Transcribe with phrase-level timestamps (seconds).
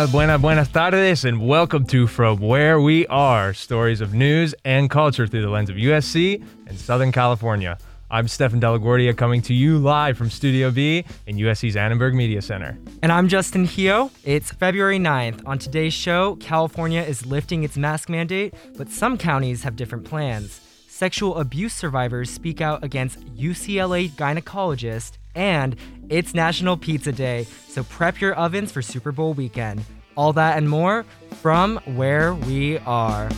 [0.00, 4.88] Buenas, buenas, buenas tardes, and welcome to From Where We Are stories of news and
[4.88, 7.76] culture through the lens of USC and Southern California.
[8.10, 12.78] I'm Stefan Delaguardia coming to you live from Studio B in USC's Annenberg Media Center.
[13.02, 14.10] And I'm Justin Hio.
[14.24, 15.46] It's February 9th.
[15.46, 20.62] On today's show, California is lifting its mask mandate, but some counties have different plans.
[20.88, 25.76] Sexual abuse survivors speak out against UCLA gynecologist, and
[26.08, 29.84] it's National Pizza Day, so prep your ovens for Super Bowl weekend.
[30.16, 31.04] All that and more
[31.40, 33.28] from where we are.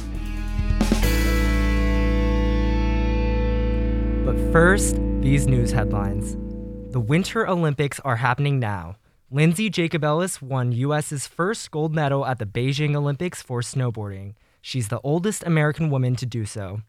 [4.24, 6.36] But first, these news headlines.
[6.92, 8.96] The Winter Olympics are happening now.
[9.30, 14.34] Lindsey Jacobellis won US's first gold medal at the Beijing Olympics for snowboarding.
[14.60, 16.82] She's the oldest American woman to do so.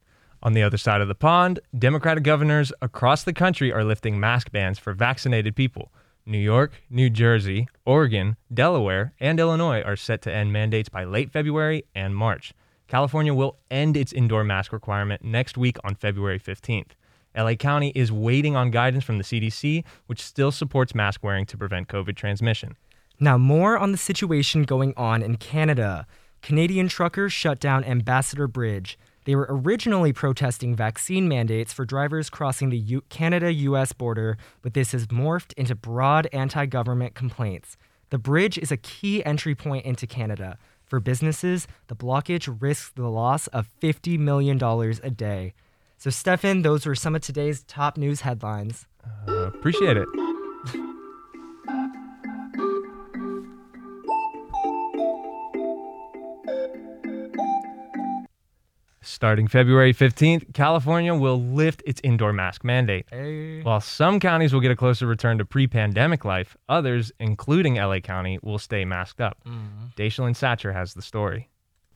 [0.44, 4.52] On the other side of the pond, Democratic governors across the country are lifting mask
[4.52, 5.90] bans for vaccinated people.
[6.26, 11.32] New York, New Jersey, Oregon, Delaware, and Illinois are set to end mandates by late
[11.32, 12.54] February and March.
[12.90, 16.92] California will end its indoor mask requirement next week on February 15th.
[17.38, 21.58] LA County is waiting on guidance from the CDC, which still supports mask wearing to
[21.58, 22.76] prevent COVID transmission.
[23.17, 26.06] Now, more on the situation going on in Canada.
[26.42, 29.00] Canadian truckers shut down Ambassador Bridge.
[29.26, 34.74] They were originally protesting vaccine mandates for drivers crossing the U- Canada US border, but
[34.74, 37.78] this has morphed into broad anti government complaints.
[38.10, 40.58] The bridge is a key entry point into Canada.
[40.86, 45.54] For businesses, the blockage risks the loss of $50 million a day.
[45.98, 48.86] So, Stefan, those were some of today's top news headlines.
[49.28, 50.08] Uh, appreciate it.
[59.06, 63.06] Starting February 15th, California will lift its indoor mask mandate.
[63.10, 63.62] Hey.
[63.62, 68.00] While some counties will get a closer return to pre pandemic life, others, including LA
[68.00, 69.38] County, will stay masked up.
[69.45, 69.94] Mm.
[69.95, 71.50] Daishalyn Satcher has the story.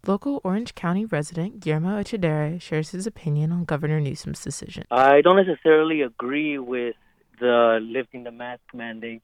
[0.06, 4.86] Local Orange County resident Guillermo Echedere shares his opinion on Governor Newsom's decision.
[4.92, 6.96] I don't necessarily agree with
[7.40, 9.22] the lifting the mask mandate,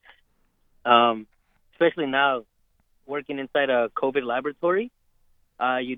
[0.86, 1.28] um,
[1.74, 2.44] especially now
[3.06, 4.92] working inside a COVID laboratory.
[5.60, 5.98] Uh, you,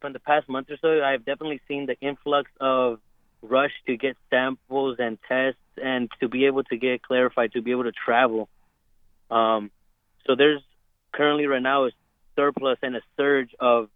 [0.00, 3.00] from the past month or so, I've definitely seen the influx of
[3.42, 7.70] rush to get samples and tests and to be able to get clarified, to be
[7.70, 8.48] able to travel.
[9.30, 9.70] Um,
[10.26, 10.62] so there's
[11.12, 11.90] currently right now a
[12.36, 13.88] surplus and a surge of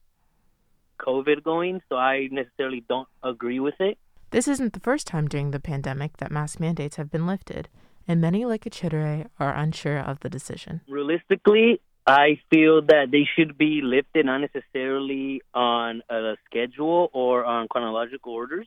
[0.98, 3.98] COVID going, so I necessarily don't agree with it.
[4.30, 7.68] This isn't the first time during the pandemic that mask mandates have been lifted,
[8.08, 10.80] and many like Echedere are unsure of the decision.
[10.88, 17.68] Realistically, I feel that they should be lifted not necessarily on a schedule or on
[17.68, 18.66] chronological orders,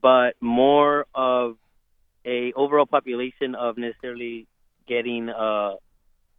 [0.00, 1.56] but more of
[2.24, 4.46] a overall population of necessarily
[4.86, 5.74] getting uh,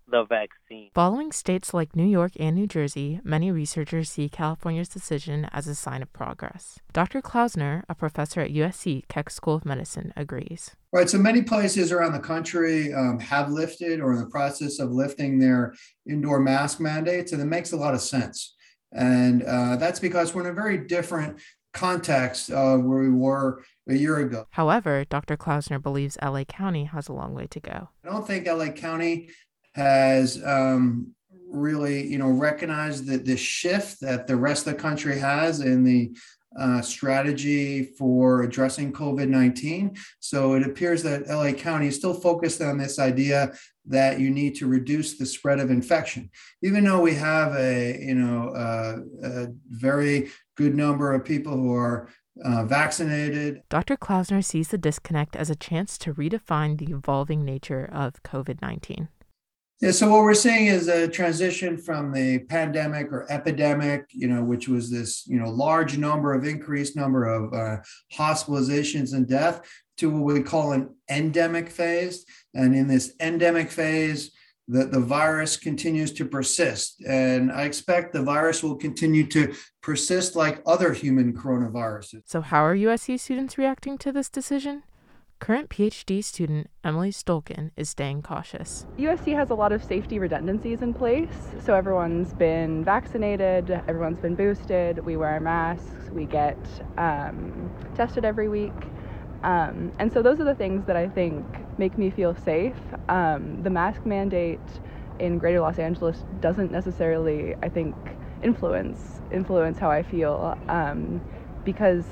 [0.07, 0.89] the vaccine.
[0.93, 5.75] Following states like New York and New Jersey, many researchers see California's decision as a
[5.75, 6.79] sign of progress.
[6.93, 7.21] Dr.
[7.21, 10.75] Klausner, a professor at USC Keck School of Medicine, agrees.
[10.93, 11.09] Right.
[11.09, 15.39] So many places around the country um, have lifted or in the process of lifting
[15.39, 15.73] their
[16.09, 18.55] indoor mask mandates, and it makes a lot of sense.
[18.91, 21.39] And uh, that's because we're in a very different
[21.73, 24.45] context uh, where we were a year ago.
[24.51, 25.37] However, Dr.
[25.37, 27.89] Klausner believes LA County has a long way to go.
[28.03, 29.29] I don't think LA County
[29.73, 31.13] has um,
[31.49, 35.83] really, you know, recognized that the shift that the rest of the country has in
[35.83, 36.15] the
[36.59, 39.95] uh, strategy for addressing COVID 19.
[40.19, 43.53] So it appears that LA County is still focused on this idea
[43.85, 46.29] that you need to reduce the spread of infection,
[46.61, 51.73] even though we have a, you know, uh, a very good number of people who
[51.73, 52.09] are
[52.43, 53.61] uh, vaccinated.
[53.69, 53.97] Dr.
[53.97, 59.09] Klausner sees the disconnect as a chance to redefine the evolving nature of COVID 19.
[59.81, 64.43] Yeah, so what we're seeing is a transition from the pandemic or epidemic, you know,
[64.43, 67.77] which was this, you know, large number of increased number of uh,
[68.13, 72.25] hospitalizations and death to what we call an endemic phase.
[72.53, 74.29] And in this endemic phase,
[74.67, 77.03] the, the virus continues to persist.
[77.07, 79.51] And I expect the virus will continue to
[79.81, 82.21] persist like other human coronaviruses.
[82.25, 84.83] So, how are USC students reacting to this decision?
[85.41, 88.85] Current PhD student Emily Stolkin is staying cautious.
[88.99, 91.33] USC has a lot of safety redundancies in place.
[91.65, 96.59] So everyone's been vaccinated, everyone's been boosted, we wear masks, we get
[96.99, 98.71] um, tested every week.
[99.41, 101.43] Um, and so those are the things that I think
[101.79, 102.77] make me feel safe.
[103.09, 104.59] Um, the mask mandate
[105.19, 107.95] in Greater Los Angeles doesn't necessarily, I think,
[108.43, 111.19] influence influence how I feel um,
[111.65, 112.05] because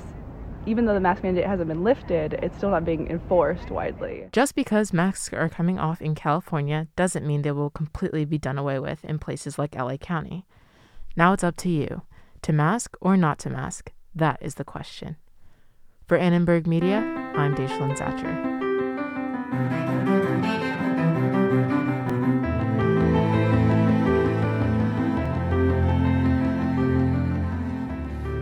[0.66, 4.28] even though the mask mandate hasn't been lifted, it's still not being enforced widely.
[4.32, 8.58] Just because masks are coming off in California doesn't mean they will completely be done
[8.58, 10.46] away with in places like LA County.
[11.16, 12.04] Now it's up to you.
[12.44, 13.92] To mask or not to mask?
[14.16, 15.18] That is the question.
[16.08, 17.00] For Annenberg Media,
[17.36, 18.60] I'm Daishalyn Satcher.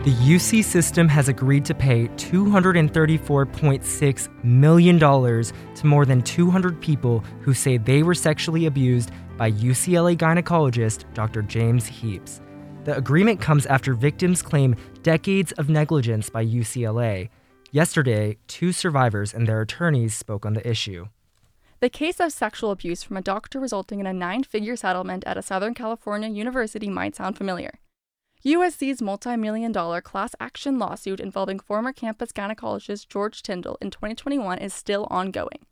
[0.08, 7.52] The UC system has agreed to pay $234.6 million to more than 200 people who
[7.52, 11.42] say they were sexually abused by UCLA gynecologist Dr.
[11.42, 12.40] James Heaps.
[12.84, 17.28] The agreement comes after victims claim decades of negligence by UCLA.
[17.70, 21.08] Yesterday, two survivors and their attorneys spoke on the issue.
[21.80, 25.36] The case of sexual abuse from a doctor resulting in a nine figure settlement at
[25.36, 27.78] a Southern California university might sound familiar.
[28.44, 34.58] USC's multi million dollar class action lawsuit involving former campus gynecologist George Tyndall in 2021
[34.58, 35.66] is still ongoing.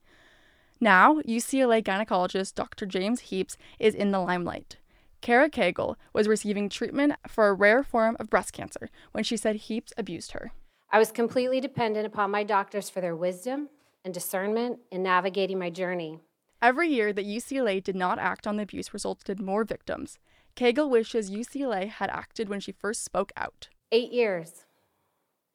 [0.81, 2.85] Now, UCLA gynecologist Dr.
[2.85, 4.79] James Heaps is in the limelight.
[5.21, 9.57] Kara Cagle was receiving treatment for a rare form of breast cancer when she said
[9.57, 10.51] Heaps abused her.
[10.91, 13.69] I was completely dependent upon my doctors for their wisdom
[14.05, 16.19] and discernment in navigating my journey.
[16.61, 20.19] Every year that UCLA did not act on the abuse resulted in more victims.
[20.57, 23.69] Cagle wishes UCLA had acted when she first spoke out.
[23.93, 24.65] Eight years.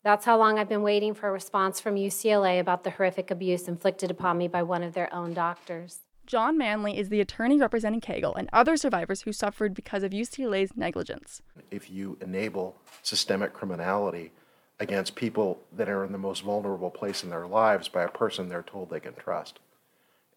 [0.03, 3.68] That's how long I've been waiting for a response from UCLA about the horrific abuse
[3.68, 6.01] inflicted upon me by one of their own doctors.
[6.27, 10.77] John Manly is the attorney representing Cagle and other survivors who suffered because of UCLA's
[10.77, 11.42] negligence.
[11.71, 14.31] If you enable systemic criminality
[14.80, 18.50] against people that are in the most vulnerable place in their lives by a person
[18.50, 19.59] they're told they can trust.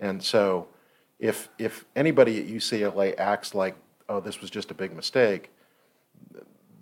[0.00, 0.68] And so
[1.18, 3.76] if if anybody at UCLA acts like
[4.08, 5.50] oh, this was just a big mistake.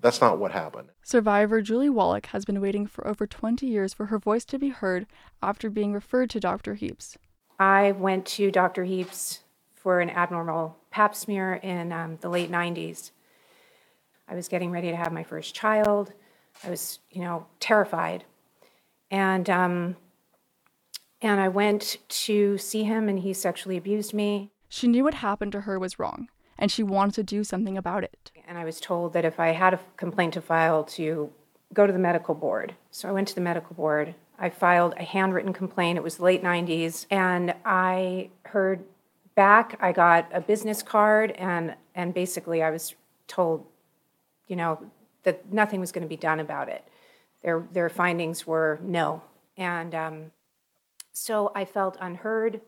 [0.01, 0.89] That's not what happened.
[1.03, 4.71] Survivor Julie Wallach has been waiting for over 20 years for her voice to be
[4.71, 5.07] heard
[5.41, 6.75] after being referred to Dr.
[6.75, 7.17] Heaps.
[7.59, 8.83] I went to Dr.
[8.83, 9.41] Heaps
[9.75, 13.13] for an abnormal pap smear in um, the late 90s.
[14.27, 16.13] I was getting ready to have my first child.
[16.65, 18.25] I was, you know, terrified.
[19.11, 19.97] And um,
[21.21, 24.51] and I went to see him and he sexually abused me.
[24.69, 26.29] She knew what happened to her was wrong
[26.63, 28.31] and she wanted to do something about it.
[28.47, 31.33] And I was told that if I had a complaint to file, to
[31.75, 32.77] go to the medical board.
[32.93, 34.15] So I went to the medical board.
[34.39, 35.99] I filed a handwritten complaint.
[35.99, 37.07] It was late 90s.
[37.11, 38.85] And I heard
[39.35, 39.77] back.
[39.81, 42.95] I got a business card, and, and basically I was
[43.27, 43.67] told,
[44.47, 44.87] you know,
[45.25, 46.87] that nothing was going to be done about it.
[47.43, 49.23] Their, their findings were no.
[49.57, 50.31] And um,
[51.13, 52.61] so I felt unheard.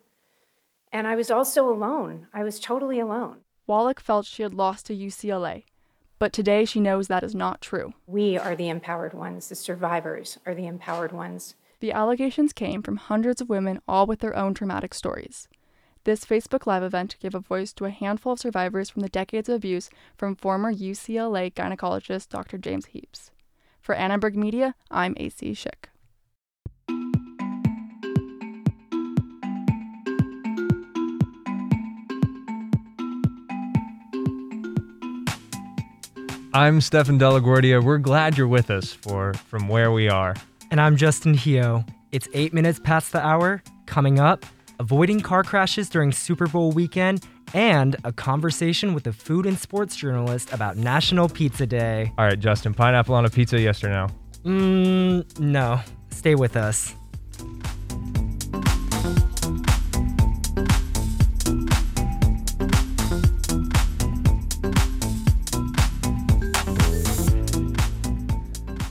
[0.90, 2.26] And I was also alone.
[2.34, 3.43] I was totally alone.
[3.66, 5.64] Wallach felt she had lost to UCLA,
[6.18, 7.94] but today she knows that is not true.
[8.06, 11.54] We are the empowered ones, the survivors are the empowered ones.
[11.80, 15.48] The allegations came from hundreds of women, all with their own traumatic stories.
[16.04, 19.48] This Facebook Live event gave a voice to a handful of survivors from the decades
[19.48, 22.58] of abuse from former UCLA gynecologist Dr.
[22.58, 23.30] James Heaps.
[23.80, 25.88] For Annenberg Media, I'm AC Schick.
[36.54, 37.82] I'm Stefan Delaguardia.
[37.82, 40.36] We're glad you're with us for From Where We Are.
[40.70, 41.84] And I'm Justin Hio.
[42.12, 43.60] It's eight minutes past the hour.
[43.86, 44.46] Coming up,
[44.78, 49.96] avoiding car crashes during Super Bowl weekend, and a conversation with a food and sports
[49.96, 52.12] journalist about National Pizza Day.
[52.18, 54.06] All right, Justin, pineapple on a pizza, yes or no?
[54.44, 55.80] Mmm, no.
[56.10, 56.94] Stay with us.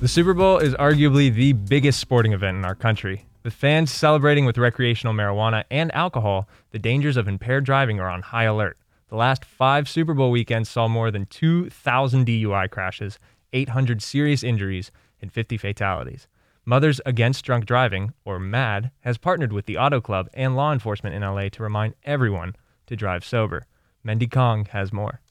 [0.03, 3.25] The Super Bowl is arguably the biggest sporting event in our country.
[3.41, 8.21] With fans celebrating with recreational marijuana and alcohol, the dangers of impaired driving are on
[8.21, 8.77] high alert.
[9.07, 13.17] The last five Super Bowl weekends saw more than 2,000 DUI crashes,
[13.53, 14.91] 800 serious injuries,
[15.21, 16.27] and 50 fatalities.
[16.65, 21.15] Mothers Against Drunk Driving, or MADD, has partnered with the Auto Club and law enforcement
[21.15, 22.57] in LA to remind everyone
[22.87, 23.67] to drive sober.
[24.05, 25.21] Mendy Kong has more.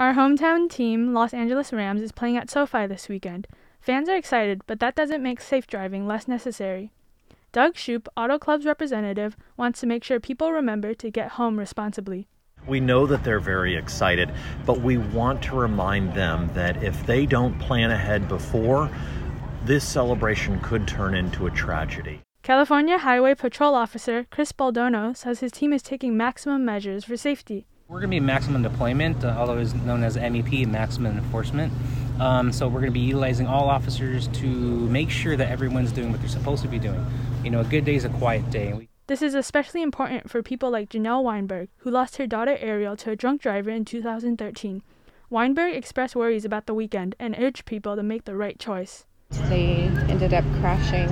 [0.00, 3.46] Our hometown team, Los Angeles Rams, is playing at SoFi this weekend.
[3.86, 6.90] Fans are excited, but that doesn't make safe driving less necessary.
[7.52, 12.26] Doug Shupe, Auto Club's representative, wants to make sure people remember to get home responsibly.
[12.66, 14.32] We know that they're very excited,
[14.64, 18.90] but we want to remind them that if they don't plan ahead before,
[19.64, 22.22] this celebration could turn into a tragedy.
[22.42, 27.68] California Highway Patrol Officer Chris Baldono says his team is taking maximum measures for safety.
[27.86, 31.72] We're going to be maximum deployment, uh, it's known as MEP, maximum enforcement.
[32.20, 36.10] Um, so we're going to be utilizing all officers to make sure that everyone's doing
[36.10, 37.04] what they're supposed to be doing.
[37.44, 38.88] You know, a good day is a quiet day.
[39.06, 43.10] This is especially important for people like Janelle Weinberg, who lost her daughter Ariel to
[43.12, 44.82] a drunk driver in 2013.
[45.28, 49.04] Weinberg expressed worries about the weekend and urged people to make the right choice.
[49.48, 51.08] They ended up crashing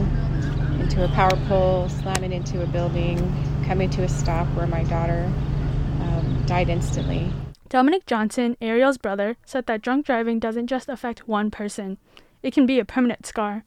[0.81, 3.19] into a power pole, slamming into a building,
[3.67, 5.25] coming to a stop where my daughter
[6.01, 7.31] um, died instantly.
[7.75, 11.99] Dominic Johnson, Ariel's brother, said that drunk driving doesn't just affect one person,
[12.41, 13.65] it can be a permanent scar.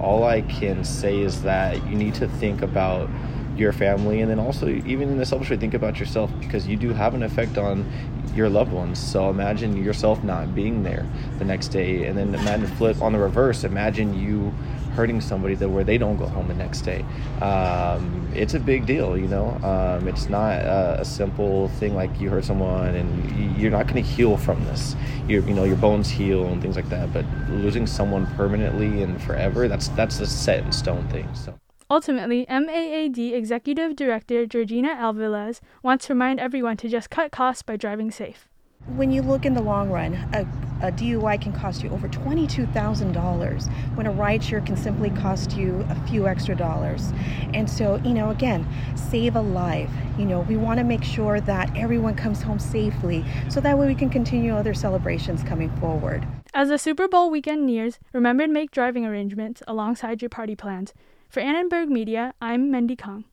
[0.00, 3.08] All I can say is that you need to think about
[3.56, 6.76] your family and then also even in the selfish way think about yourself because you
[6.76, 7.88] do have an effect on
[8.34, 8.98] your loved ones.
[8.98, 11.06] So imagine yourself not being there
[11.38, 13.62] the next day and then imagine flip on the reverse.
[13.62, 14.52] Imagine you
[14.96, 17.04] hurting somebody that where they don't go home the next day.
[17.40, 19.50] Um, it's a big deal you know?
[19.62, 24.02] Um, it's not a, a, simple thing like you hurt someone and you're not going
[24.02, 24.96] to heal from this.
[25.28, 29.20] You you know your bones heal and things like that but losing someone permanently and
[29.22, 31.58] forever that's that's a set in stone thing so.
[31.90, 37.76] Ultimately, MADD Executive Director Georgina Alvarez wants to remind everyone to just cut costs by
[37.76, 38.49] driving safe.
[38.96, 40.40] When you look in the long run, a,
[40.86, 45.94] a DUI can cost you over $22,000 when a rideshare can simply cost you a
[46.08, 47.12] few extra dollars.
[47.54, 48.66] And so, you know, again,
[48.96, 49.90] save a life.
[50.18, 53.86] You know, we want to make sure that everyone comes home safely so that way
[53.86, 56.26] we can continue other celebrations coming forward.
[56.52, 60.92] As the Super Bowl weekend nears, remember to make driving arrangements alongside your party plans.
[61.28, 63.24] For Annenberg Media, I'm Mendy Kong.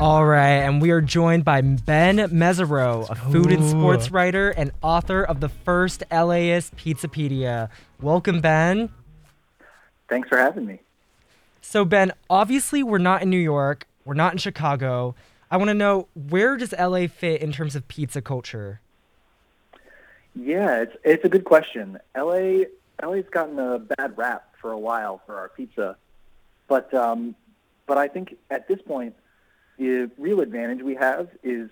[0.00, 4.70] All right, and we are joined by Ben Mesirow, a food and sports writer and
[4.80, 7.68] author of the first LAist Pizzapedia.
[8.00, 8.90] Welcome, Ben.
[10.08, 10.82] Thanks for having me.
[11.62, 15.16] So, Ben, obviously, we're not in New York, we're not in Chicago.
[15.50, 18.80] I want to know where does LA fit in terms of pizza culture?
[20.36, 21.98] Yeah, it's it's a good question.
[22.16, 22.66] LA
[23.02, 25.96] LA's gotten a bad rap for a while for our pizza,
[26.68, 27.34] but um,
[27.88, 29.16] but I think at this point,
[29.78, 31.70] the real advantage we have is,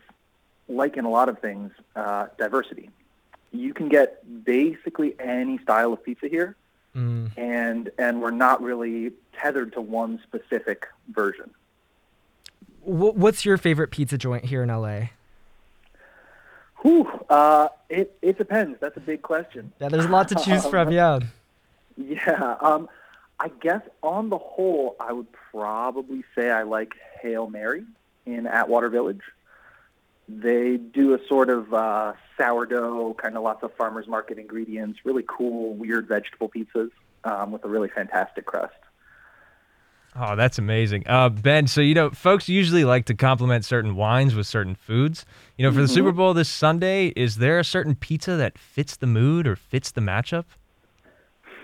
[0.68, 2.90] like in a lot of things, uh, diversity.
[3.52, 6.56] You can get basically any style of pizza here,
[6.94, 7.30] mm.
[7.36, 11.50] and and we're not really tethered to one specific version.
[12.82, 15.08] What's your favorite pizza joint here in LA?
[16.82, 18.78] Whew, uh, it it depends.
[18.80, 19.72] That's a big question.
[19.80, 20.90] Yeah, there's a lot to choose from.
[20.92, 21.20] Yeah.
[21.96, 22.56] Yeah.
[22.60, 22.88] Um,
[23.40, 27.84] I guess on the whole, I would probably say I like Hail Mary
[28.26, 29.22] in Atwater Village.
[30.28, 35.24] They do a sort of uh, sourdough, kind of lots of farmers market ingredients, really
[35.26, 36.90] cool, weird vegetable pizzas
[37.24, 38.74] um, with a really fantastic crust.
[40.18, 41.04] Oh, that's amazing.
[41.06, 45.26] Uh, ben, so, you know, folks usually like to complement certain wines with certain foods.
[45.58, 45.94] You know, for the mm-hmm.
[45.94, 49.90] Super Bowl this Sunday, is there a certain pizza that fits the mood or fits
[49.90, 50.44] the matchup?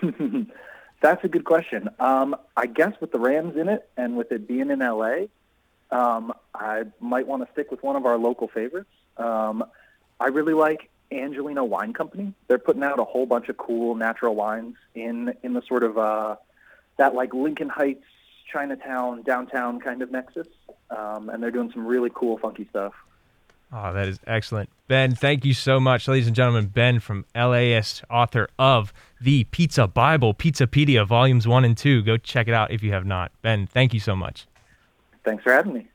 [1.01, 1.89] that's a good question.
[1.99, 5.27] Um, I guess with the Rams in it and with it being in LA,
[5.93, 8.89] um, I might want to stick with one of our local favorites.
[9.17, 9.63] Um,
[10.19, 12.33] I really like Angeleno Wine Company.
[12.47, 15.97] They're putting out a whole bunch of cool natural wines in in the sort of
[15.97, 16.35] uh,
[16.97, 18.03] that like Lincoln Heights
[18.51, 20.47] Chinatown, downtown kind of nexus,
[20.89, 22.93] um, and they're doing some really cool, funky stuff.
[23.71, 24.69] Oh, that is excellent.
[24.87, 26.07] Ben, thank you so much.
[26.07, 31.75] Ladies and gentlemen, Ben from LAist, author of The Pizza Bible, Pizzapedia, Volumes 1 and
[31.75, 32.03] 2.
[32.03, 33.31] Go check it out if you have not.
[33.41, 34.45] Ben, thank you so much.
[35.23, 35.87] Thanks for having me.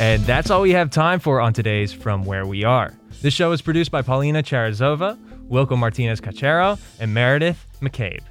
[0.00, 2.92] And that's all we have time for on today's From Where We Are.
[3.20, 5.16] This show is produced by Paulina Charazova,
[5.48, 8.22] Wilco Martinez Cachero, and Meredith McCabe.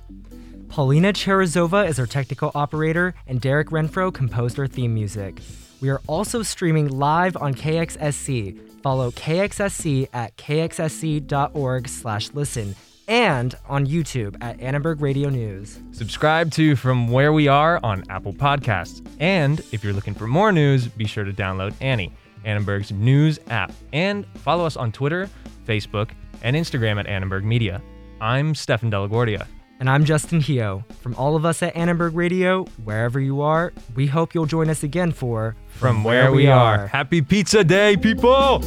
[0.68, 5.40] Paulina Charazova is our technical operator, and Derek Renfro composed our theme music.
[5.80, 8.82] We are also streaming live on KXSC.
[8.82, 12.76] Follow KXSC at kxsc.org slash listen
[13.08, 15.80] and on YouTube at Annenberg Radio News.
[15.92, 19.06] Subscribe to From Where We Are on Apple Podcasts.
[19.20, 22.14] And if you're looking for more news, be sure to download Annie.
[22.44, 25.30] Annenberg's news app, and follow us on Twitter,
[25.68, 26.10] Facebook,
[26.42, 27.82] and Instagram at Annenberg Media.
[28.20, 29.46] I'm Stefan Delaguardia.
[29.80, 30.84] And I'm Justin Hio.
[31.02, 34.84] From all of us at Annenberg Radio, wherever you are, we hope you'll join us
[34.84, 36.82] again for From, From Where, Where, We are.
[36.82, 36.88] are.
[36.88, 38.62] Happy Pizza Day, people!